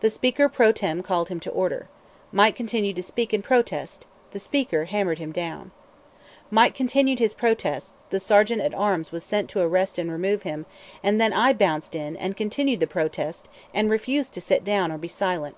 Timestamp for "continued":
2.56-2.96, 6.74-7.18, 12.34-12.80